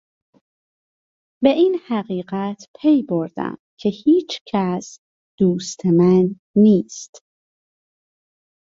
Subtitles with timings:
[1.43, 4.99] به این حقیقت پی بردم که هیچ کس
[5.39, 7.23] دوست من نیست.